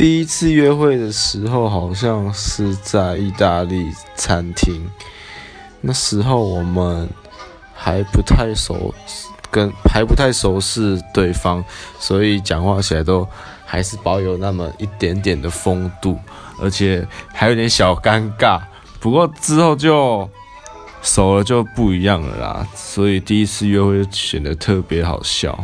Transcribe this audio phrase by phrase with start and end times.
[0.00, 4.90] 第一次约会的时候好像是在意大利餐厅
[5.82, 7.06] 那时候我们
[7.74, 8.94] 还不太熟
[9.50, 11.62] 跟还不太熟识对方
[11.98, 13.28] 所以讲话起来都
[13.66, 16.18] 还是保有那么一点点的风度
[16.58, 18.58] 而且还有点小尴尬。
[19.00, 20.26] 不过之后就
[21.02, 25.62] 熟了就不一样了啦所以第一次约会就显得特别好笑。